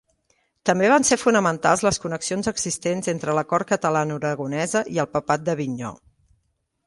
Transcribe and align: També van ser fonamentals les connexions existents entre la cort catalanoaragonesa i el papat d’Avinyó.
També 0.69 0.87
van 0.91 1.03
ser 1.09 1.17
fonamentals 1.23 1.83
les 1.87 1.99
connexions 2.05 2.49
existents 2.53 3.11
entre 3.13 3.35
la 3.41 3.45
cort 3.51 3.69
catalanoaragonesa 3.73 4.83
i 4.97 5.01
el 5.05 5.11
papat 5.19 5.45
d’Avinyó. 5.51 5.93